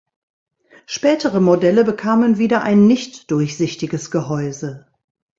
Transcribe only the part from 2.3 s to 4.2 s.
wieder ein nicht durchsichtiges